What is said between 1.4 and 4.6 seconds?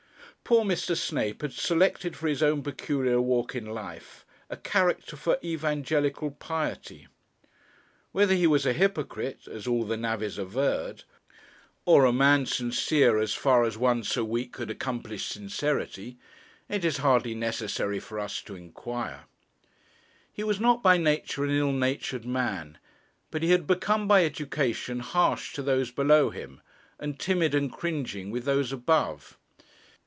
had selected for his own peculiar walk in life a